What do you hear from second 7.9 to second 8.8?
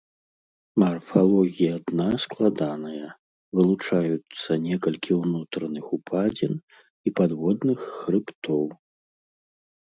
хрыбтоў.